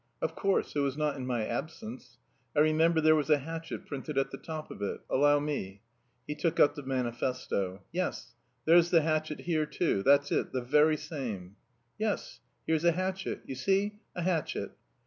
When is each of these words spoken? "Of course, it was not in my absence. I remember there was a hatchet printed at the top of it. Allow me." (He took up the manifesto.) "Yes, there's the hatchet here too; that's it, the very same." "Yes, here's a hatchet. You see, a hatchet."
"Of 0.19 0.33
course, 0.35 0.75
it 0.75 0.79
was 0.79 0.97
not 0.97 1.15
in 1.15 1.27
my 1.27 1.45
absence. 1.45 2.17
I 2.55 2.59
remember 2.61 3.01
there 3.01 3.13
was 3.15 3.29
a 3.29 3.37
hatchet 3.37 3.85
printed 3.85 4.17
at 4.17 4.31
the 4.31 4.37
top 4.39 4.71
of 4.71 4.81
it. 4.81 4.99
Allow 5.11 5.37
me." 5.39 5.83
(He 6.25 6.33
took 6.33 6.59
up 6.59 6.73
the 6.73 6.81
manifesto.) 6.81 7.83
"Yes, 7.91 8.33
there's 8.65 8.89
the 8.89 9.01
hatchet 9.03 9.41
here 9.41 9.67
too; 9.67 10.01
that's 10.01 10.31
it, 10.31 10.53
the 10.53 10.61
very 10.63 10.97
same." 10.97 11.55
"Yes, 11.99 12.39
here's 12.65 12.83
a 12.83 12.93
hatchet. 12.93 13.41
You 13.45 13.53
see, 13.53 13.99
a 14.15 14.23
hatchet." 14.23 14.71